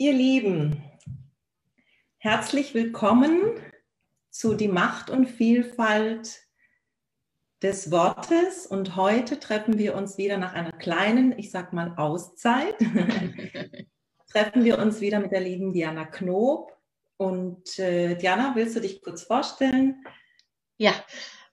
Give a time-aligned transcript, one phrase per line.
[0.00, 0.82] Ihr Lieben,
[2.16, 3.60] herzlich willkommen
[4.30, 6.38] zu Die Macht und Vielfalt
[7.60, 8.64] des Wortes.
[8.64, 12.76] Und heute treffen wir uns wieder nach einer kleinen, ich sag mal, Auszeit.
[14.32, 16.72] treffen wir uns wieder mit der lieben Diana Knob.
[17.18, 20.02] Und äh, Diana, willst du dich kurz vorstellen?
[20.78, 20.94] Ja,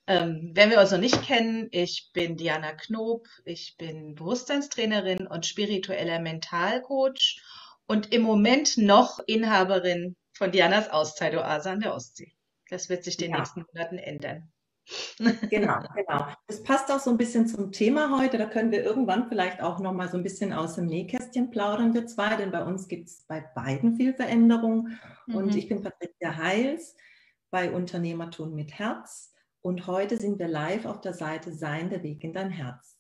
[0.08, 5.46] ähm, wenn wir uns noch nicht kennen, ich bin Diana Knob, ich bin Bewusstseinstrainerin und
[5.46, 7.42] spiritueller Mentalcoach
[7.88, 12.34] und im Moment noch Inhaberin von Dianas Auszeitoase an der Ostsee.
[12.70, 13.38] Das wird sich den ja.
[13.38, 14.52] nächsten Monaten ändern.
[15.50, 16.28] Genau, genau.
[16.48, 18.38] Das passt auch so ein bisschen zum Thema heute.
[18.38, 21.94] Da können wir irgendwann vielleicht auch noch mal so ein bisschen aus dem Nähkästchen plaudern,
[21.94, 24.90] wir zwei, denn bei uns gibt es bei beiden viel Veränderung.
[25.26, 25.36] Mhm.
[25.36, 26.96] Und ich bin Patricia Heils
[27.50, 29.34] bei Unternehmertum mit Herz.
[29.62, 32.97] Und heute sind wir live auf der Seite Sein, der Weg in dein Herz.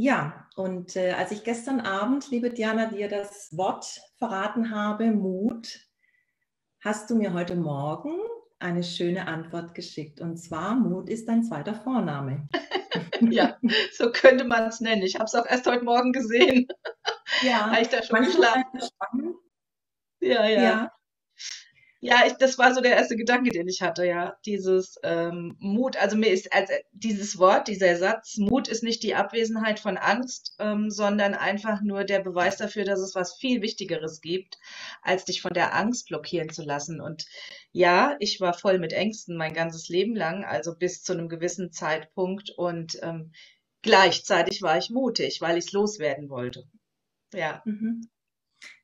[0.00, 5.80] Ja, und äh, als ich gestern Abend, liebe Diana, dir das Wort verraten habe, Mut,
[6.84, 8.16] hast du mir heute Morgen
[8.60, 10.20] eine schöne Antwort geschickt.
[10.20, 12.48] Und zwar, Mut ist dein zweiter Vorname.
[13.28, 13.58] ja,
[13.92, 15.02] so könnte man es nennen.
[15.02, 16.68] Ich habe es auch erst heute Morgen gesehen.
[17.42, 19.34] Ja, habe ich da schon geschlafen.
[20.20, 20.62] Ja, ja.
[20.62, 20.92] ja.
[22.00, 24.36] Ja, ich, das war so der erste Gedanke, den ich hatte, ja.
[24.46, 29.16] Dieses ähm, Mut, also mir ist also dieses Wort, dieser Satz, Mut ist nicht die
[29.16, 34.20] Abwesenheit von Angst, ähm, sondern einfach nur der Beweis dafür, dass es was viel Wichtigeres
[34.20, 34.58] gibt,
[35.02, 37.00] als dich von der Angst blockieren zu lassen.
[37.00, 37.26] Und
[37.72, 41.72] ja, ich war voll mit Ängsten mein ganzes Leben lang, also bis zu einem gewissen
[41.72, 42.50] Zeitpunkt.
[42.50, 43.32] Und ähm,
[43.82, 46.62] gleichzeitig war ich mutig, weil ich es loswerden wollte.
[47.34, 47.60] Ja.
[47.64, 48.08] Mhm.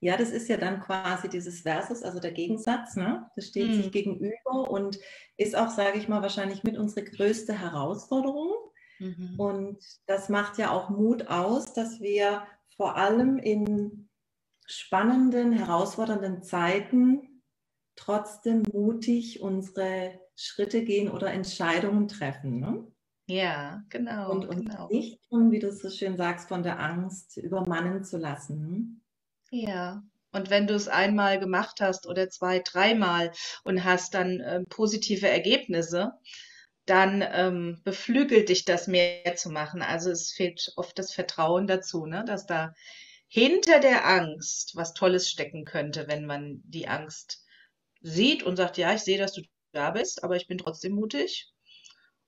[0.00, 3.30] Ja, das ist ja dann quasi dieses Versus, also der Gegensatz, ne?
[3.36, 3.74] Das steht mhm.
[3.74, 4.98] sich gegenüber und
[5.36, 8.52] ist auch, sage ich mal, wahrscheinlich mit unsere größte Herausforderung.
[8.98, 9.34] Mhm.
[9.38, 14.08] Und das macht ja auch Mut aus, dass wir vor allem in
[14.66, 17.42] spannenden, herausfordernden Zeiten
[17.96, 22.60] trotzdem mutig unsere Schritte gehen oder Entscheidungen treffen.
[22.60, 22.86] Ne?
[23.26, 24.30] Ja, genau.
[24.30, 24.88] Und uns genau.
[24.88, 29.03] nicht, wie du so schön sagst, von der Angst übermannen zu lassen.
[29.50, 30.02] Ja.
[30.32, 33.30] Und wenn du es einmal gemacht hast oder zwei, dreimal
[33.62, 36.12] und hast dann ähm, positive Ergebnisse,
[36.86, 39.80] dann ähm, beflügelt dich das mehr zu machen.
[39.80, 42.24] Also es fehlt oft das Vertrauen dazu, ne?
[42.26, 42.74] dass da
[43.28, 47.44] hinter der Angst was Tolles stecken könnte, wenn man die Angst
[48.00, 51.50] sieht und sagt, ja, ich sehe, dass du da bist, aber ich bin trotzdem mutig.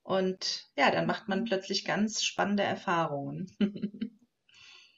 [0.03, 3.51] Und ja, dann macht man plötzlich ganz spannende Erfahrungen.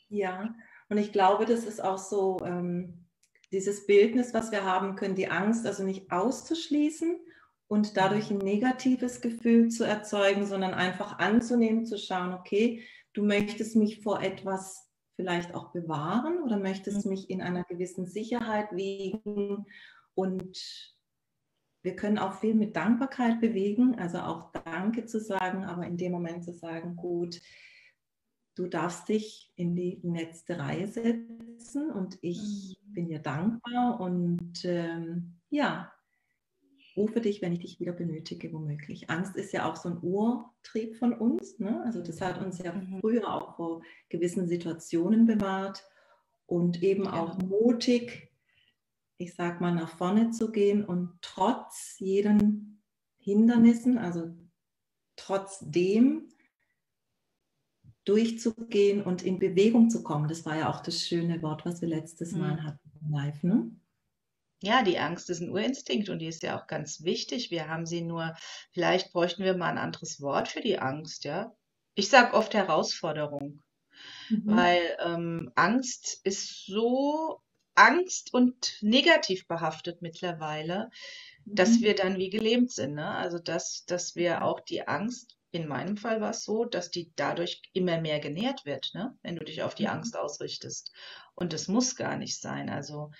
[0.09, 0.55] ja,
[0.88, 3.06] und ich glaube, das ist auch so ähm,
[3.53, 7.19] dieses Bildnis, was wir haben können, die Angst also nicht auszuschließen
[7.66, 12.82] und dadurch ein negatives Gefühl zu erzeugen, sondern einfach anzunehmen, zu schauen, okay,
[13.12, 17.10] du möchtest mich vor etwas vielleicht auch bewahren oder möchtest mhm.
[17.10, 19.66] mich in einer gewissen Sicherheit wiegen
[20.15, 20.97] und
[21.82, 26.12] wir können auch viel mit Dankbarkeit bewegen, also auch Danke zu sagen, aber in dem
[26.12, 27.41] Moment zu sagen, gut,
[28.58, 32.92] du darfst dich in die letzte Reihe setzen und ich mhm.
[32.92, 35.92] bin dir dankbar und ähm, ja,
[36.96, 39.08] rufe dich, wenn ich dich wieder benötige, womöglich.
[39.08, 41.60] Angst ist ja auch so ein Urtrieb von uns.
[41.60, 41.80] Ne?
[41.84, 42.98] Also das hat uns ja mhm.
[43.00, 45.84] früher auch vor gewissen Situationen bewahrt
[46.46, 47.12] und eben ja.
[47.12, 48.32] auch mutig,
[49.19, 52.82] ich sag mal, nach vorne zu gehen und trotz jeden
[53.19, 54.34] Hindernissen, also
[55.14, 56.28] trotzdem
[58.08, 60.28] durchzugehen und in Bewegung zu kommen.
[60.28, 62.64] Das war ja auch das schöne Wort, was wir letztes Mal mhm.
[62.64, 63.42] hatten live.
[63.42, 63.70] Ne?
[64.62, 67.50] Ja, die Angst ist ein Urinstinkt und die ist ja auch ganz wichtig.
[67.50, 68.34] Wir haben sie nur,
[68.72, 71.54] vielleicht bräuchten wir mal ein anderes Wort für die Angst, ja.
[71.94, 73.62] Ich sage oft Herausforderung,
[74.30, 74.42] mhm.
[74.44, 77.40] weil ähm, Angst ist so
[77.75, 80.90] Angst und negativ behaftet mittlerweile,
[81.44, 81.82] dass mhm.
[81.82, 82.94] wir dann wie gelähmt sind.
[82.94, 83.08] Ne?
[83.08, 87.12] Also dass, dass wir auch die Angst in meinem Fall war es so, dass die
[87.16, 89.16] dadurch immer mehr genährt wird, ne?
[89.22, 89.91] wenn du dich auf die mhm.
[89.91, 90.92] Angst ausrichtest.
[91.34, 92.69] Und es muss gar nicht sein.
[92.69, 93.10] Also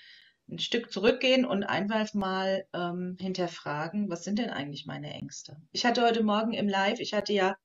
[0.49, 5.57] ein Stück zurückgehen und einfach mal ähm, hinterfragen, was sind denn eigentlich meine Ängste?
[5.71, 7.55] Ich hatte heute Morgen im Live, ich hatte ja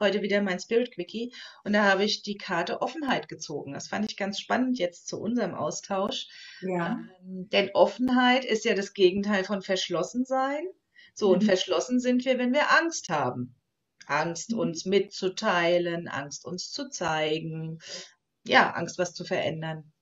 [0.00, 3.72] heute wieder mein Spirit Quickie und da habe ich die Karte Offenheit gezogen.
[3.72, 6.28] Das fand ich ganz spannend jetzt zu unserem Austausch.
[6.60, 7.00] Ja.
[7.20, 10.64] Ähm, denn Offenheit ist ja das Gegenteil von verschlossen sein.
[11.14, 11.34] So, mhm.
[11.34, 13.56] und verschlossen sind wir, wenn wir Angst haben.
[14.06, 14.58] Angst, mhm.
[14.58, 17.80] uns mitzuteilen, Angst, uns zu zeigen,
[18.46, 19.92] ja, Angst, was zu verändern.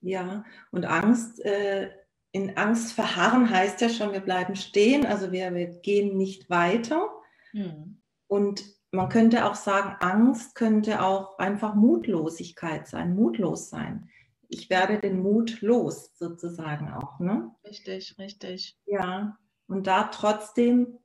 [0.00, 1.90] Ja, und Angst, äh,
[2.32, 7.08] in Angst verharren heißt ja schon, wir bleiben stehen, also wir, wir gehen nicht weiter.
[7.52, 8.00] Mhm.
[8.28, 14.08] Und man könnte auch sagen, Angst könnte auch einfach Mutlosigkeit sein, mutlos sein.
[14.48, 17.20] ich werde den Mut los, sozusagen auch.
[17.20, 17.54] Ne?
[17.64, 18.76] Richtig, richtig.
[18.86, 19.38] Ja,
[19.68, 20.98] und da trotzdem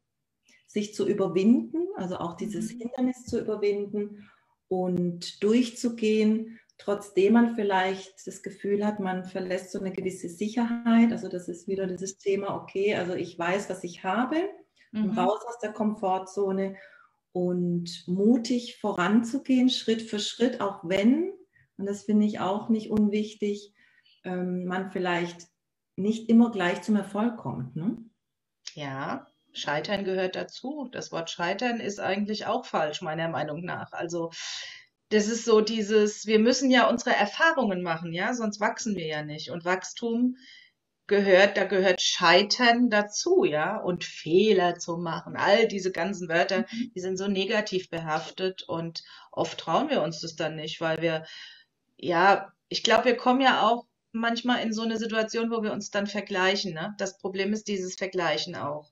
[0.76, 2.80] sich zu überwinden, also auch dieses mhm.
[2.80, 4.30] Hindernis zu überwinden
[4.68, 11.12] und durchzugehen, trotzdem man vielleicht das Gefühl hat, man verlässt so eine gewisse Sicherheit.
[11.12, 14.36] Also das ist wieder dieses Thema, okay, also ich weiß, was ich habe,
[14.92, 15.18] mhm.
[15.18, 16.76] raus aus der Komfortzone
[17.32, 21.32] und mutig voranzugehen, Schritt für Schritt, auch wenn
[21.78, 23.74] und das finde ich auch nicht unwichtig,
[24.24, 25.48] ähm, man vielleicht
[25.96, 27.76] nicht immer gleich zum Erfolg kommt.
[27.76, 27.98] Ne?
[28.74, 30.90] Ja, Scheitern gehört dazu.
[30.92, 33.92] Das Wort Scheitern ist eigentlich auch falsch, meiner Meinung nach.
[33.92, 34.32] Also
[35.10, 39.24] das ist so dieses, wir müssen ja unsere Erfahrungen machen, ja, sonst wachsen wir ja
[39.24, 39.52] nicht.
[39.52, 40.38] Und Wachstum
[41.08, 45.36] gehört, da gehört Scheitern dazu, ja, und Fehler zu machen.
[45.36, 46.92] All diese ganzen Wörter, mhm.
[46.96, 51.26] die sind so negativ behaftet und oft trauen wir uns das dann nicht, weil wir
[51.98, 55.92] ja, ich glaube, wir kommen ja auch manchmal in so eine Situation, wo wir uns
[55.92, 56.74] dann vergleichen.
[56.74, 56.96] Ne?
[56.98, 58.92] Das Problem ist dieses Vergleichen auch.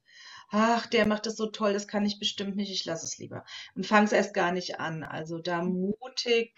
[0.53, 3.43] Ach, der macht das so toll, das kann ich bestimmt nicht, ich lasse es lieber.
[3.75, 5.03] Und fang es erst gar nicht an.
[5.03, 6.57] Also da mutig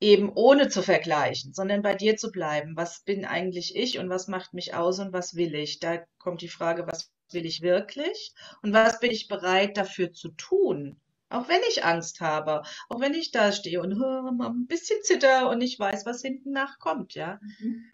[0.00, 2.76] eben ohne zu vergleichen, sondern bei dir zu bleiben.
[2.76, 5.78] Was bin eigentlich ich und was macht mich aus und was will ich?
[5.78, 10.30] Da kommt die Frage, was will ich wirklich und was bin ich bereit dafür zu
[10.30, 11.00] tun?
[11.28, 15.60] Auch wenn ich Angst habe, auch wenn ich da stehe und ein bisschen zitter und
[15.60, 17.38] ich weiß, was hinten nachkommt, ja.
[17.60, 17.84] Mhm.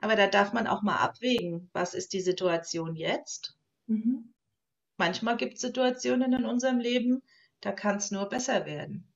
[0.00, 3.55] Aber da darf man auch mal abwägen, was ist die Situation jetzt?
[3.86, 4.32] Mhm.
[4.98, 7.22] Manchmal gibt es Situationen in unserem Leben,
[7.60, 9.12] da kann es nur besser werden.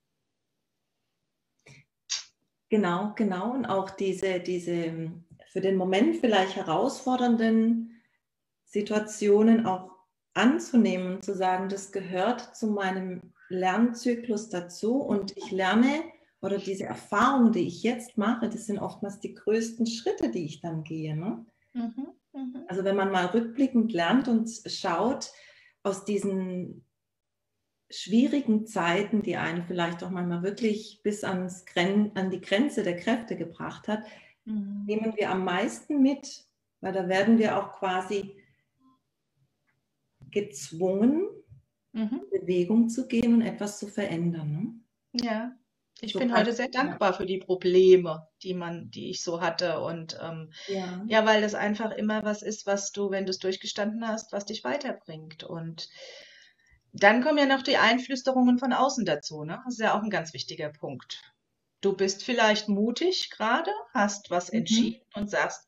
[2.69, 3.53] Genau, genau.
[3.53, 5.13] Und auch diese, diese
[5.49, 8.01] für den Moment vielleicht herausfordernden
[8.65, 9.91] Situationen auch
[10.35, 16.05] anzunehmen und zu sagen, das gehört zu meinem Lernzyklus dazu und ich lerne
[16.41, 20.61] oder diese Erfahrungen, die ich jetzt mache, das sind oftmals die größten Schritte, die ich
[20.61, 21.17] dann gehe.
[21.17, 21.45] Ne?
[21.75, 22.65] Mhm, mh.
[22.69, 25.33] Also wenn man mal rückblickend lernt und schaut
[25.83, 26.85] aus diesen
[27.91, 32.97] schwierigen Zeiten, die einen vielleicht auch manchmal wirklich bis ans Gren an die Grenze der
[32.97, 34.05] Kräfte gebracht hat,
[34.45, 34.85] mhm.
[34.87, 36.47] nehmen wir am meisten mit,
[36.81, 38.37] weil da werden wir auch quasi
[40.31, 41.29] gezwungen,
[41.93, 42.23] mhm.
[42.31, 44.53] Bewegung zu gehen und etwas zu verändern.
[45.13, 45.25] Ne?
[45.25, 45.57] Ja,
[46.03, 49.81] ich so bin heute sehr dankbar für die Probleme, die man, die ich so hatte.
[49.81, 51.03] Und ähm, ja.
[51.07, 54.47] ja, weil das einfach immer was ist, was du, wenn du es durchgestanden hast, was
[54.47, 55.45] dich weiterbringt.
[55.45, 55.89] Und
[56.93, 59.45] dann kommen ja noch die Einflüsterungen von außen dazu.
[59.45, 59.61] Ne?
[59.65, 61.23] Das ist ja auch ein ganz wichtiger Punkt.
[61.81, 64.59] Du bist vielleicht mutig gerade, hast was mhm.
[64.59, 65.23] entschieden mhm.
[65.23, 65.67] und sagst,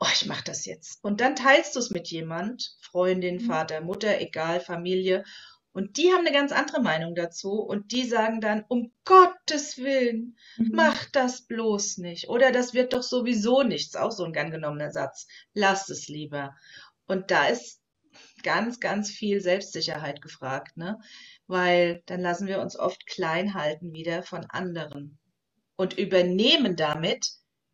[0.00, 1.02] oh, ich mache das jetzt.
[1.02, 3.46] Und dann teilst du es mit jemand, Freundin, mhm.
[3.46, 5.24] Vater, Mutter, egal, Familie.
[5.72, 10.36] Und die haben eine ganz andere Meinung dazu und die sagen dann, um Gottes Willen,
[10.58, 10.70] mhm.
[10.72, 12.28] mach das bloß nicht.
[12.28, 15.26] Oder das wird doch sowieso nichts, auch so ein gern genommener Satz.
[15.54, 16.54] Lass es lieber.
[17.06, 17.80] Und da ist
[18.42, 20.98] ganz, ganz viel Selbstsicherheit gefragt, ne?
[21.46, 25.18] Weil dann lassen wir uns oft klein halten wieder von anderen
[25.76, 27.28] und übernehmen damit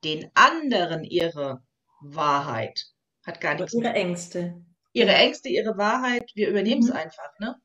[0.05, 1.63] den anderen ihre
[2.01, 2.87] Wahrheit.
[3.27, 3.75] Hat gar nichts.
[3.75, 4.65] Ihre Ängste.
[4.93, 6.97] Ihre Ängste, ihre Wahrheit, wir übernehmen es mhm.
[6.97, 7.57] einfach, ne?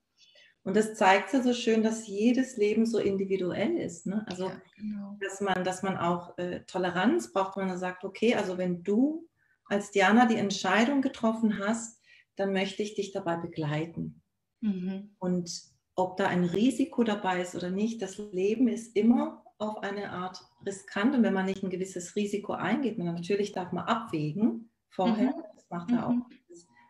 [0.64, 4.06] Und das zeigt ja so schön, dass jedes Leben so individuell ist.
[4.08, 4.26] Ne?
[4.30, 5.18] Also, ja, genau.
[5.20, 9.28] dass, man, dass man auch äh, Toleranz braucht, wenn man sagt, okay, also wenn du
[9.66, 12.02] als Diana die Entscheidung getroffen hast,
[12.36, 14.22] dann möchte ich dich dabei begleiten.
[14.62, 15.16] Mhm.
[15.20, 15.52] Und
[15.96, 20.42] ob da ein Risiko dabei ist oder nicht, das Leben ist immer auf eine Art
[20.66, 21.14] riskant.
[21.14, 25.44] Und wenn man nicht ein gewisses Risiko eingeht, man natürlich darf man abwägen vorher, mhm.
[25.56, 26.24] das macht ja mhm.
[26.24, 26.30] auch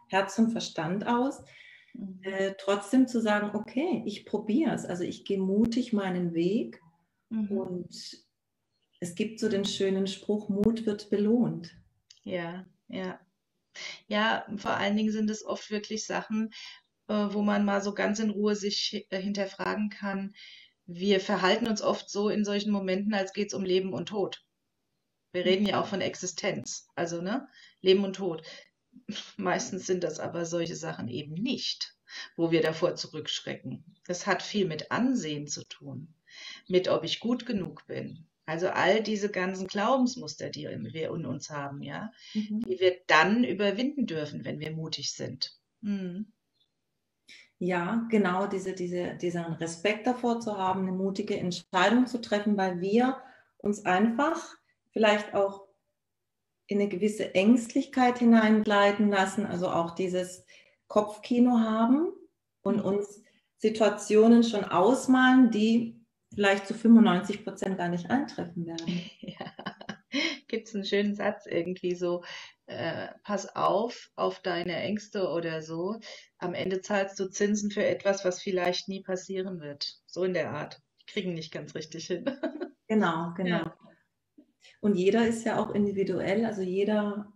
[0.09, 1.43] Herz und Verstand aus
[1.93, 2.19] Mhm.
[2.23, 4.85] Äh, trotzdem zu sagen, okay, ich probiere es.
[4.85, 6.81] Also ich gehe mutig meinen Weg
[7.29, 7.51] mhm.
[7.51, 8.25] und
[8.99, 11.75] es gibt so den schönen Spruch, Mut wird belohnt.
[12.23, 13.19] Ja, ja.
[14.07, 16.51] Ja, vor allen Dingen sind es oft wirklich Sachen,
[17.07, 20.35] äh, wo man mal so ganz in Ruhe sich äh, hinterfragen kann.
[20.85, 24.45] Wir verhalten uns oft so in solchen Momenten, als geht es um Leben und Tod.
[25.31, 27.47] Wir reden ja auch von Existenz, also ne,
[27.81, 28.43] Leben und Tod.
[29.37, 31.95] Meistens sind das aber solche Sachen eben nicht,
[32.35, 33.83] wo wir davor zurückschrecken.
[34.05, 36.13] Das hat viel mit Ansehen zu tun,
[36.67, 38.25] mit ob ich gut genug bin.
[38.45, 42.61] Also all diese ganzen Glaubensmuster, die wir in uns haben, ja, mhm.
[42.67, 45.57] die wir dann überwinden dürfen, wenn wir mutig sind.
[45.81, 46.27] Mhm.
[47.57, 52.81] Ja, genau, diese, diese, diesen Respekt davor zu haben, eine mutige Entscheidung zu treffen, weil
[52.81, 53.21] wir
[53.57, 54.57] uns einfach
[54.91, 55.62] vielleicht auch
[56.67, 60.45] in eine gewisse Ängstlichkeit hineingleiten lassen, also auch dieses
[60.87, 62.11] Kopfkino haben
[62.61, 62.85] und mhm.
[62.85, 63.21] uns
[63.57, 66.01] Situationen schon ausmalen, die
[66.33, 69.01] vielleicht zu 95 Prozent gar nicht eintreffen werden.
[69.21, 69.53] Ja.
[70.47, 72.23] gibt es einen schönen Satz irgendwie so,
[72.67, 75.99] äh, pass auf auf deine Ängste oder so.
[76.37, 79.95] Am Ende zahlst du Zinsen für etwas, was vielleicht nie passieren wird.
[80.05, 80.81] So in der Art.
[81.01, 82.25] Die kriegen nicht ganz richtig hin.
[82.89, 83.49] Genau, genau.
[83.49, 83.77] Ja.
[84.81, 87.33] Und jeder ist ja auch individuell, also jeder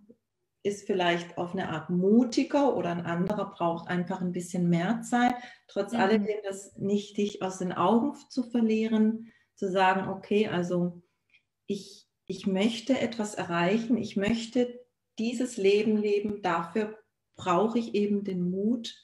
[0.64, 5.36] ist vielleicht auf eine Art mutiger oder ein anderer braucht einfach ein bisschen mehr Zeit.
[5.68, 6.00] Trotz mhm.
[6.00, 11.02] alledem, das nicht dich aus den Augen zu verlieren, zu sagen, okay, also
[11.66, 14.80] ich, ich möchte etwas erreichen, ich möchte
[15.18, 16.98] dieses Leben leben, dafür
[17.36, 18.96] brauche ich eben den Mut,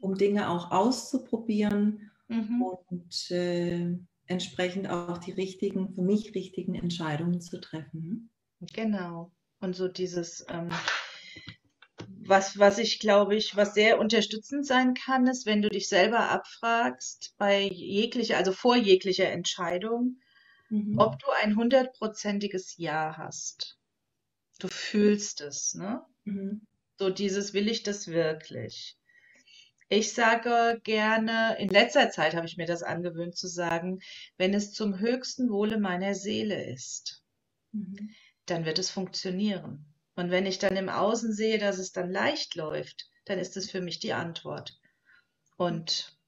[0.00, 2.62] um Dinge auch auszuprobieren mhm.
[2.62, 3.98] und äh,
[4.28, 8.30] entsprechend auch die richtigen, für mich richtigen Entscheidungen zu treffen.
[8.74, 9.32] Genau.
[9.60, 10.70] Und so dieses, ähm,
[12.28, 16.30] was, was ich glaube ich, was sehr unterstützend sein kann, ist, wenn du dich selber
[16.30, 20.20] abfragst, bei jeglicher, also vor jeglicher Entscheidung,
[20.68, 20.98] mhm.
[20.98, 23.78] ob du ein hundertprozentiges Ja hast.
[24.58, 26.04] Du fühlst es, ne?
[26.24, 26.66] Mhm.
[26.98, 28.97] So dieses, will ich das wirklich?
[29.90, 34.00] Ich sage gerne, in letzter Zeit habe ich mir das angewöhnt zu sagen,
[34.36, 37.22] wenn es zum höchsten Wohle meiner Seele ist,
[37.72, 38.10] mhm.
[38.44, 39.94] dann wird es funktionieren.
[40.14, 43.70] Und wenn ich dann im Außen sehe, dass es dann leicht läuft, dann ist es
[43.70, 44.78] für mich die Antwort.
[45.56, 46.18] Und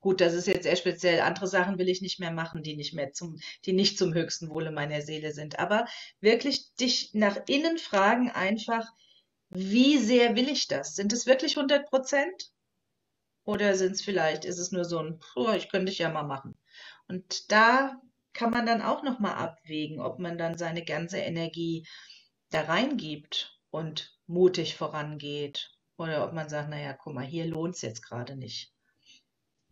[0.00, 1.20] gut, das ist jetzt sehr speziell.
[1.20, 4.48] Andere Sachen will ich nicht mehr machen, die nicht mehr zum, die nicht zum höchsten
[4.48, 5.58] Wohle meiner Seele sind.
[5.58, 5.86] Aber
[6.20, 8.88] wirklich dich nach innen fragen einfach,
[9.50, 10.94] wie sehr will ich das?
[10.94, 12.50] Sind es wirklich 100 Prozent?
[13.44, 16.22] Oder sind es vielleicht, ist es nur so ein, oh, ich könnte ich ja mal
[16.22, 16.56] machen.
[17.08, 18.00] Und da
[18.32, 21.86] kann man dann auch nochmal abwägen, ob man dann seine ganze Energie
[22.50, 25.70] da reingibt und mutig vorangeht.
[25.96, 28.72] Oder ob man sagt, naja, guck mal, hier lohnt es jetzt gerade nicht.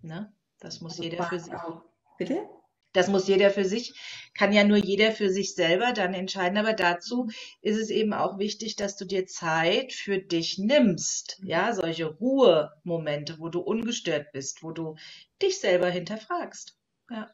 [0.02, 0.32] Ne?
[0.58, 1.54] Das muss also jeder für sich.
[1.54, 1.82] Auch.
[2.18, 2.46] Bitte?
[2.92, 3.94] Das muss jeder für sich,
[4.34, 6.58] kann ja nur jeder für sich selber dann entscheiden.
[6.58, 7.28] Aber dazu
[7.62, 11.38] ist es eben auch wichtig, dass du dir Zeit für dich nimmst.
[11.40, 11.48] Mhm.
[11.48, 14.96] Ja, solche Ruhemomente, wo du ungestört bist, wo du
[15.40, 16.76] dich selber hinterfragst.
[17.10, 17.30] Ja.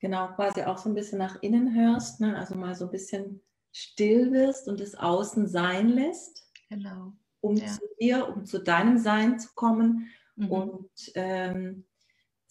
[0.00, 2.36] Genau, quasi auch so ein bisschen nach innen hörst, ne?
[2.36, 3.40] also mal so ein bisschen
[3.70, 6.44] still wirst und es außen sein lässt.
[6.68, 7.12] Genau.
[7.40, 7.66] Um ja.
[7.66, 10.50] zu dir, um zu deinem Sein zu kommen mhm.
[10.50, 11.84] und ähm,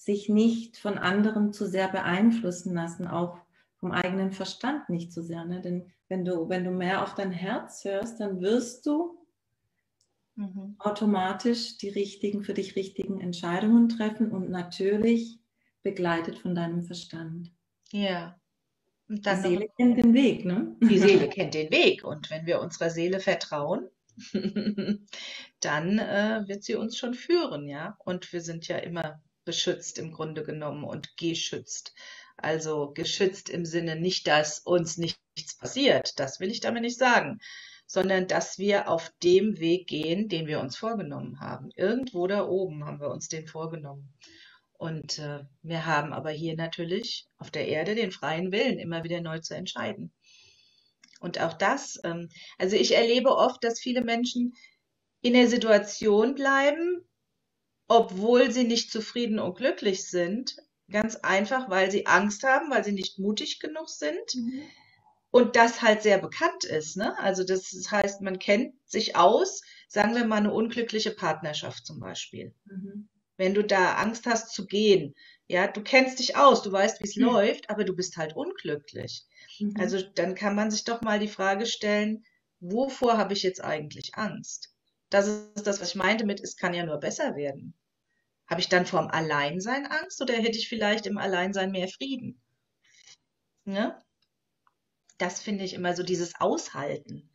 [0.01, 3.38] sich nicht von anderen zu sehr beeinflussen lassen, auch
[3.77, 5.46] vom eigenen Verstand nicht zu sehr.
[5.46, 5.62] Ne?
[5.62, 9.15] Denn wenn du, wenn du mehr auf dein Herz hörst, dann wirst du
[10.36, 10.75] mhm.
[10.79, 15.39] automatisch die richtigen, für dich richtigen Entscheidungen treffen und natürlich
[15.84, 17.51] begleitet von deinem Verstand.
[17.91, 18.39] Ja.
[19.08, 20.75] Und dann die Seele noch, kennt den Weg, ne?
[20.81, 22.03] Die Seele kennt den Weg.
[22.03, 23.88] Und wenn wir unserer Seele vertrauen,
[25.60, 27.98] dann äh, wird sie uns schon führen, ja.
[28.03, 31.93] Und wir sind ja immer beschützt im Grunde genommen und geschützt.
[32.38, 37.39] Also geschützt im Sinne nicht, dass uns nichts passiert, das will ich damit nicht sagen,
[37.86, 41.69] sondern dass wir auf dem Weg gehen, den wir uns vorgenommen haben.
[41.75, 44.13] Irgendwo da oben haben wir uns den vorgenommen.
[44.74, 49.21] Und äh, wir haben aber hier natürlich auf der Erde den freien Willen, immer wieder
[49.21, 50.12] neu zu entscheiden.
[51.19, 54.55] Und auch das, ähm, also ich erlebe oft, dass viele Menschen
[55.21, 57.07] in der Situation bleiben,
[57.91, 60.55] obwohl sie nicht zufrieden und glücklich sind.
[60.89, 64.33] Ganz einfach, weil sie Angst haben, weil sie nicht mutig genug sind.
[64.33, 64.62] Mhm.
[65.29, 66.95] Und das halt sehr bekannt ist.
[66.95, 67.17] Ne?
[67.19, 72.53] Also das heißt, man kennt sich aus, sagen wir mal eine unglückliche Partnerschaft zum Beispiel.
[72.63, 73.10] Mhm.
[73.36, 75.13] Wenn du da Angst hast zu gehen,
[75.48, 77.25] ja, du kennst dich aus, du weißt, wie es mhm.
[77.25, 79.25] läuft, aber du bist halt unglücklich.
[79.60, 79.74] Mhm.
[79.77, 82.24] Also dann kann man sich doch mal die Frage stellen,
[82.62, 84.74] wovor habe ich jetzt eigentlich Angst?
[85.10, 87.74] Das ist das, was ich meinte mit, es kann ja nur besser werden.
[88.51, 92.38] Habe ich dann vorm Alleinsein Angst oder hätte ich vielleicht im Alleinsein mehr Frieden?
[93.63, 93.98] Ne?
[95.17, 97.29] Das finde ich immer so dieses Aushalten.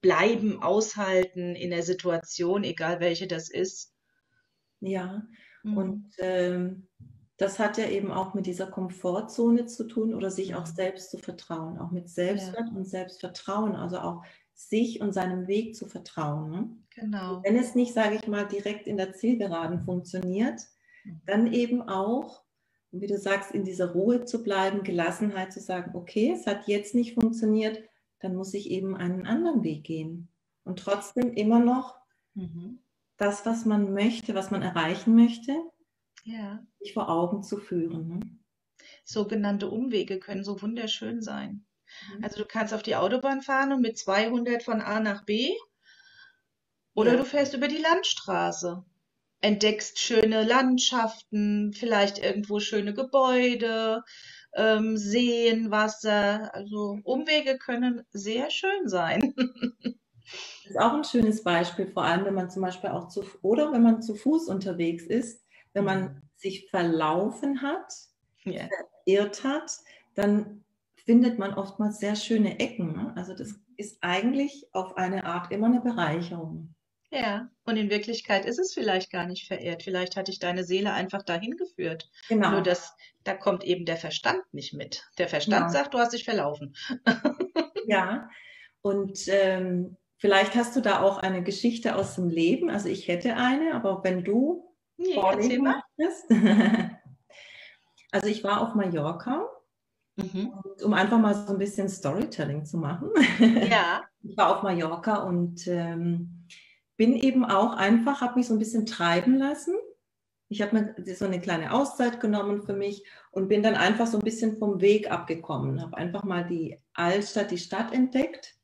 [0.00, 3.92] Bleiben, aushalten in der Situation, egal welche das ist.
[4.78, 5.26] Ja,
[5.64, 5.76] mhm.
[5.76, 6.88] und ähm,
[7.36, 11.18] das hat ja eben auch mit dieser Komfortzone zu tun oder sich auch selbst zu
[11.18, 12.76] vertrauen, auch mit Selbstwert ja.
[12.76, 14.22] und Selbstvertrauen, also auch
[14.68, 16.50] sich und seinem Weg zu vertrauen.
[16.50, 16.76] Ne?
[16.94, 17.40] Genau.
[17.42, 20.60] Wenn es nicht, sage ich mal, direkt in der Zielgeraden funktioniert,
[21.04, 21.20] mhm.
[21.26, 22.42] dann eben auch,
[22.90, 26.94] wie du sagst, in dieser Ruhe zu bleiben, Gelassenheit zu sagen, okay, es hat jetzt
[26.94, 27.82] nicht funktioniert,
[28.18, 30.28] dann muss ich eben einen anderen Weg gehen.
[30.64, 31.96] Und trotzdem immer noch
[32.34, 32.80] mhm.
[33.16, 35.56] das, was man möchte, was man erreichen möchte,
[36.24, 36.62] ja.
[36.80, 38.08] sich vor Augen zu führen.
[38.08, 38.20] Ne?
[39.04, 41.64] Sogenannte Umwege können so wunderschön sein.
[42.16, 42.24] Mhm.
[42.24, 45.52] Also du kannst auf die Autobahn fahren und mit 200 von A nach B
[46.94, 47.16] oder ja.
[47.18, 48.84] du fährst über die Landstraße,
[49.40, 54.04] entdeckst schöne Landschaften, vielleicht irgendwo schöne Gebäude
[54.54, 56.54] ähm, Seen, Wasser.
[56.54, 59.34] Also Umwege können sehr schön sein.
[60.64, 63.72] Das ist auch ein schönes Beispiel, vor allem wenn man zum Beispiel auch zu, oder
[63.72, 66.22] wenn man zu Fuß unterwegs ist, wenn man mhm.
[66.36, 67.92] sich verlaufen hat,
[68.46, 68.68] yeah.
[69.04, 69.72] verirrt hat,
[70.14, 70.62] dann
[71.10, 72.92] findet man oftmals sehr schöne Ecken.
[72.92, 73.12] Ne?
[73.16, 76.72] Also das ist eigentlich auf eine Art immer eine Bereicherung.
[77.10, 79.82] Ja, und in Wirklichkeit ist es vielleicht gar nicht verehrt.
[79.82, 82.08] Vielleicht hat dich deine Seele einfach dahin geführt.
[82.28, 82.52] Genau.
[82.52, 85.04] Nur das, da kommt eben der Verstand nicht mit.
[85.18, 85.72] Der Verstand genau.
[85.72, 86.76] sagt, du hast dich verlaufen.
[87.86, 88.30] ja,
[88.80, 92.70] und ähm, vielleicht hast du da auch eine Geschichte aus dem Leben.
[92.70, 96.30] Also ich hätte eine, aber wenn du nee, vorlesen möchtest.
[98.12, 99.48] also ich war auf Mallorca.
[100.22, 100.52] Mhm.
[100.84, 103.10] um einfach mal so ein bisschen Storytelling zu machen.
[103.70, 104.02] Ja.
[104.22, 106.44] Ich war auf Mallorca und ähm,
[106.98, 109.74] bin eben auch einfach, habe mich so ein bisschen treiben lassen.
[110.50, 114.18] Ich habe mir so eine kleine Auszeit genommen für mich und bin dann einfach so
[114.18, 115.80] ein bisschen vom Weg abgekommen.
[115.80, 118.56] Habe einfach mal die Altstadt, die Stadt entdeckt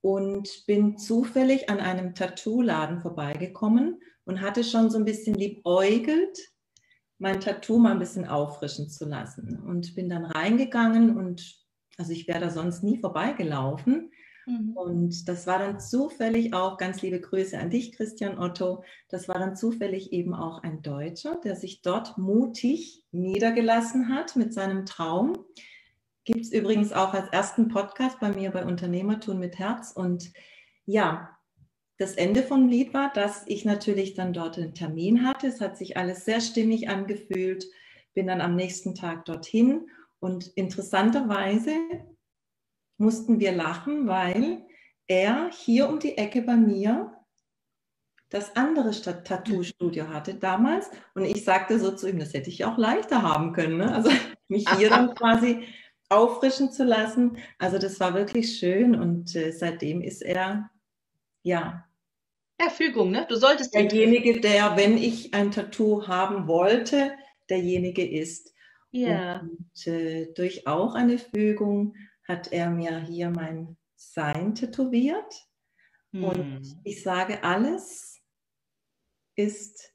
[0.00, 6.38] und bin zufällig an einem Tattoo-Laden vorbeigekommen und hatte schon so ein bisschen liebäugelt,
[7.22, 9.62] mein Tattoo mal ein bisschen auffrischen zu lassen.
[9.66, 11.56] Und bin dann reingegangen und,
[11.96, 14.10] also ich wäre da sonst nie vorbeigelaufen,
[14.46, 14.72] Mhm.
[14.74, 19.38] Und das war dann zufällig auch, ganz liebe Grüße an dich, Christian Otto, das war
[19.38, 25.44] dann zufällig eben auch ein Deutscher, der sich dort mutig niedergelassen hat mit seinem Traum.
[26.24, 29.92] Gibt es übrigens auch als ersten Podcast bei mir bei Unternehmertun mit Herz.
[29.92, 30.32] Und
[30.84, 31.36] ja,
[32.02, 35.46] das Ende vom Lied war, dass ich natürlich dann dort einen Termin hatte.
[35.46, 37.64] Es hat sich alles sehr stimmig angefühlt.
[38.12, 41.72] Bin dann am nächsten Tag dorthin und interessanterweise
[42.98, 44.66] mussten wir lachen, weil
[45.06, 47.16] er hier um die Ecke bei mir
[48.30, 50.90] das andere Tattoo-Studio hatte damals.
[51.14, 53.76] Und ich sagte so zu ihm, das hätte ich auch leichter haben können.
[53.76, 53.94] Ne?
[53.94, 54.10] Also
[54.48, 55.68] mich hier dann quasi
[56.08, 57.36] auffrischen zu lassen.
[57.58, 60.70] Also das war wirklich schön und äh, seitdem ist er,
[61.42, 61.84] ja.
[62.62, 63.26] Ja, Fügung, ne?
[63.28, 67.12] Du solltest derjenige, der, wenn ich ein Tattoo haben wollte,
[67.50, 68.54] derjenige ist.
[68.92, 69.40] Ja.
[69.40, 71.96] Und äh, durch auch eine Fügung
[72.28, 75.48] hat er mir hier mein Sein tätowiert.
[76.12, 76.24] Hm.
[76.24, 78.20] Und ich sage, alles
[79.34, 79.92] ist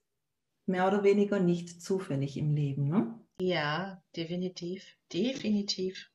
[0.65, 2.89] mehr oder weniger nicht zufällig im Leben.
[2.89, 3.17] Ne?
[3.39, 6.11] Ja, definitiv, definitiv.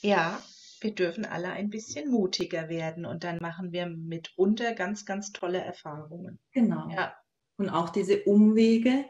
[0.00, 0.42] Ja,
[0.82, 5.58] wir dürfen alle ein bisschen mutiger werden und dann machen wir mitunter ganz, ganz tolle
[5.58, 6.38] Erfahrungen.
[6.52, 6.88] Genau.
[6.90, 7.16] Ja.
[7.56, 9.04] Und auch diese Umwege,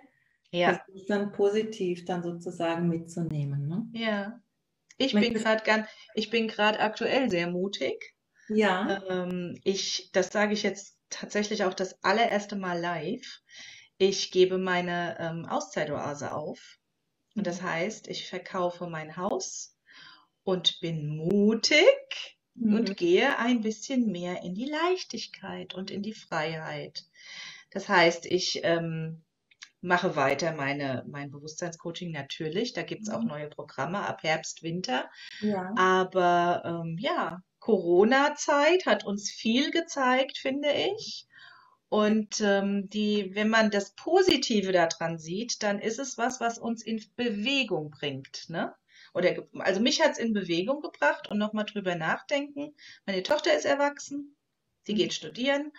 [0.50, 0.72] ja.
[0.72, 3.68] das ist dann positiv dann sozusagen mitzunehmen.
[3.68, 3.86] Ne?
[3.92, 4.40] Ja,
[4.96, 8.14] ich bin gerade ganz, ich bin gerade aktuell sehr mutig.
[8.48, 9.02] Ja.
[9.08, 13.40] Ähm, ich, das sage ich jetzt tatsächlich auch das allererste Mal live.
[13.98, 16.78] Ich gebe meine ähm, Auszeitoase auf.
[17.36, 17.66] Und das mhm.
[17.66, 19.77] heißt, ich verkaufe mein Haus
[20.48, 22.74] und bin mutig mhm.
[22.74, 27.04] und gehe ein bisschen mehr in die Leichtigkeit und in die Freiheit.
[27.70, 29.22] Das heißt, ich ähm,
[29.82, 32.72] mache weiter meine, mein Bewusstseinscoaching natürlich.
[32.72, 33.28] Da gibt es auch mhm.
[33.28, 35.10] neue Programme ab Herbst, Winter.
[35.42, 35.70] Ja.
[35.76, 41.26] Aber ähm, ja, Corona-Zeit hat uns viel gezeigt, finde ich.
[41.90, 46.82] Und ähm, die, wenn man das Positive daran sieht, dann ist es was, was uns
[46.82, 48.46] in Bewegung bringt.
[48.48, 48.74] Ne?
[49.14, 52.74] Oder, also mich hat es in Bewegung gebracht und nochmal drüber nachdenken.
[53.06, 54.36] Meine Tochter ist erwachsen,
[54.82, 54.96] sie mhm.
[54.96, 55.72] geht studieren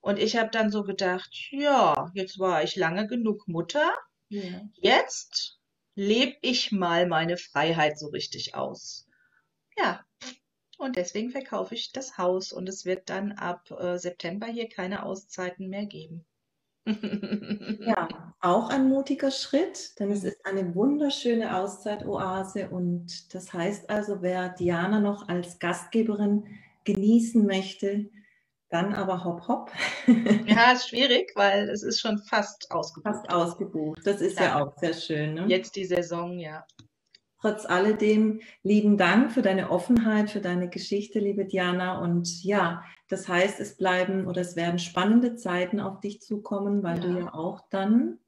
[0.00, 3.96] und ich habe dann so gedacht, ja, jetzt war ich lange genug Mutter.
[4.28, 4.60] Ja.
[4.74, 5.58] Jetzt
[5.94, 9.06] lebe ich mal meine Freiheit so richtig aus.
[9.78, 10.04] Ja,
[10.76, 15.04] und deswegen verkaufe ich das Haus und es wird dann ab äh, September hier keine
[15.04, 16.26] Auszeiten mehr geben.
[16.86, 18.08] Ja,
[18.40, 24.50] auch ein mutiger Schritt, denn es ist eine wunderschöne Auszeitoase und das heißt also, wer
[24.50, 26.44] Diana noch als Gastgeberin
[26.84, 28.10] genießen möchte,
[28.68, 29.70] dann aber hopp hopp.
[30.46, 33.14] ja, ist schwierig, weil es ist schon fast ausgebucht.
[33.14, 34.00] Fast ausgebucht.
[34.04, 35.34] Das ist ja, ja auch sehr schön.
[35.34, 35.46] Ne?
[35.48, 36.66] Jetzt die Saison, ja.
[37.44, 41.98] Trotz alledem, lieben Dank für deine Offenheit, für deine Geschichte, liebe Diana.
[41.98, 46.96] Und ja, das heißt, es bleiben oder es werden spannende Zeiten auf dich zukommen, weil
[46.96, 47.02] ja.
[47.02, 48.18] du ja auch dann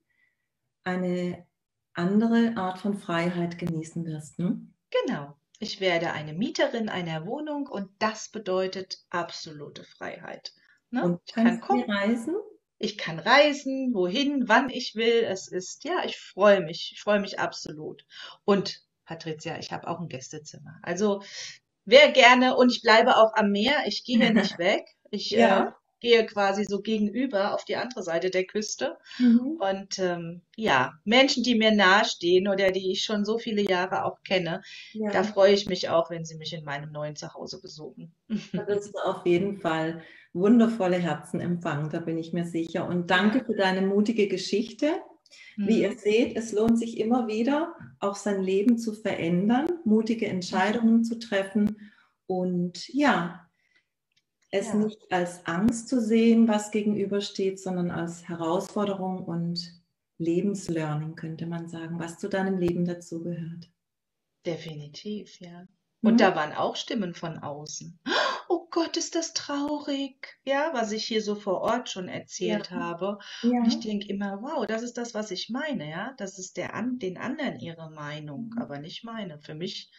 [0.84, 1.46] eine
[1.94, 4.38] andere Art von Freiheit genießen wirst.
[4.38, 4.60] Ne?
[4.90, 5.34] Genau.
[5.60, 10.52] Ich werde eine Mieterin einer Wohnung und das bedeutet absolute Freiheit.
[10.90, 11.02] Ne?
[11.02, 12.36] Und ich kann kommen, reisen?
[12.76, 15.24] Ich kann reisen, wohin, wann ich will.
[15.24, 16.90] Es ist, ja, ich freue mich.
[16.92, 18.04] Ich freue mich absolut.
[18.44, 20.78] Und Patricia, ich habe auch ein Gästezimmer.
[20.82, 21.22] Also
[21.84, 23.84] wer gerne, und ich bleibe auch am Meer.
[23.86, 24.84] Ich gehe nicht weg.
[25.10, 25.68] Ich ja.
[25.68, 28.98] äh, gehe quasi so gegenüber auf die andere Seite der Küste.
[29.18, 29.58] Mhm.
[29.58, 34.22] Und ähm, ja, Menschen, die mir nahestehen oder die ich schon so viele Jahre auch
[34.22, 35.10] kenne, ja.
[35.10, 38.14] da freue ich mich auch, wenn sie mich in meinem neuen Zuhause besuchen.
[38.52, 42.86] Da wirst du auf jeden Fall wundervolle Herzen empfangen, da bin ich mir sicher.
[42.86, 45.00] Und danke für deine mutige Geschichte.
[45.56, 45.98] Wie ihr mhm.
[45.98, 51.90] seht, es lohnt sich immer wieder, auch sein Leben zu verändern, mutige Entscheidungen zu treffen
[52.26, 53.48] und ja,
[54.50, 54.74] es ja.
[54.74, 59.82] nicht als Angst zu sehen, was gegenübersteht, sondern als Herausforderung und
[60.18, 63.70] Lebenslearning, könnte man sagen, was zu deinem Leben dazugehört.
[64.44, 65.66] Definitiv, ja.
[66.02, 66.18] Und mhm.
[66.18, 67.98] da waren auch Stimmen von außen.
[68.66, 70.36] Oh Gott, ist das traurig.
[70.44, 72.76] Ja, was ich hier so vor Ort schon erzählt ja.
[72.76, 73.18] habe.
[73.42, 73.50] Ja.
[73.60, 76.14] Und ich denke immer, wow, das ist das, was ich meine, ja.
[76.18, 78.58] Das ist der an, den anderen ihre Meinung, mhm.
[78.58, 79.38] aber nicht meine.
[79.38, 79.92] Für mich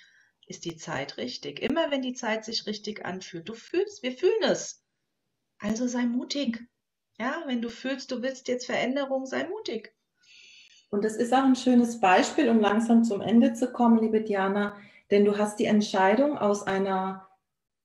[0.47, 1.62] ist die Zeit richtig.
[1.62, 3.47] Immer wenn die Zeit sich richtig anfühlt.
[3.47, 4.84] Du fühlst, wir fühlen es.
[5.60, 6.67] Also sei mutig.
[7.17, 9.95] Ja, wenn du fühlst, du willst jetzt Veränderung, sei mutig.
[10.89, 14.77] Und das ist auch ein schönes Beispiel, um langsam zum Ende zu kommen, liebe Diana,
[15.10, 17.26] denn du hast die Entscheidung aus einer,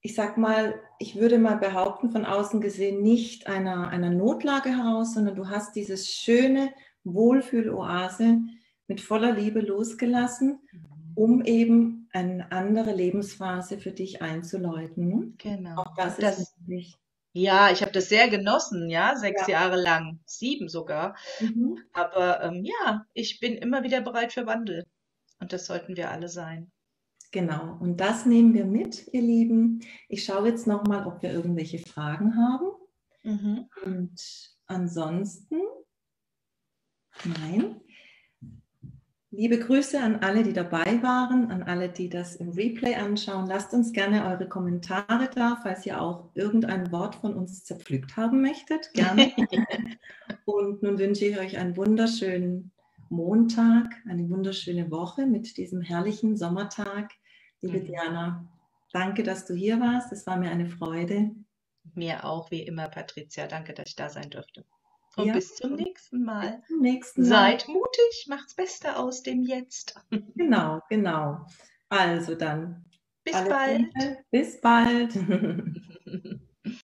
[0.05, 5.13] ich sag mal, ich würde mal behaupten, von außen gesehen, nicht einer, einer Notlage heraus,
[5.13, 6.73] sondern du hast dieses schöne
[7.05, 8.39] Wohlfühloase
[8.87, 11.11] mit voller Liebe losgelassen, mhm.
[11.15, 15.35] um eben eine andere Lebensphase für dich einzuläuten.
[15.37, 15.77] Genau.
[15.77, 16.99] Auch das, das ist wichtig.
[17.31, 19.53] Ja, ich habe das sehr genossen, ja, sechs ja.
[19.53, 21.15] Jahre lang, sieben sogar.
[21.39, 21.79] Mhm.
[21.93, 24.85] Aber ähm, ja, ich bin immer wieder bereit für Wandel.
[25.39, 26.72] Und das sollten wir alle sein.
[27.33, 29.79] Genau, und das nehmen wir mit, ihr Lieben.
[30.07, 32.67] Ich schaue jetzt nochmal, ob wir irgendwelche Fragen haben.
[33.23, 33.65] Mhm.
[33.83, 35.57] Und ansonsten,
[37.25, 37.81] nein.
[39.31, 43.47] Liebe Grüße an alle, die dabei waren, an alle, die das im Replay anschauen.
[43.47, 48.43] Lasst uns gerne eure Kommentare da, falls ihr auch irgendein Wort von uns zerpflückt haben
[48.43, 48.93] möchtet.
[48.93, 49.31] Gerne.
[50.45, 52.71] Und nun wünsche ich euch einen wunderschönen
[53.09, 57.09] Montag, eine wunderschöne Woche mit diesem herrlichen Sommertag.
[57.63, 57.85] Liebe mhm.
[57.85, 58.45] Diana,
[58.91, 60.11] danke, dass du hier warst.
[60.11, 61.31] Es war mir eine Freude.
[61.95, 63.47] Mir auch, wie immer, Patricia.
[63.47, 64.65] Danke, dass ich da sein durfte.
[65.15, 65.33] Und ja.
[65.33, 66.57] bis zum nächsten Mal.
[66.57, 67.27] Bis zum nächsten Mal.
[67.29, 69.95] Seid mutig, macht's Beste aus dem Jetzt.
[70.35, 71.45] Genau, genau.
[71.89, 72.85] Also dann.
[73.23, 73.93] Bis bald.
[73.93, 74.17] Gute.
[74.31, 75.13] Bis bald.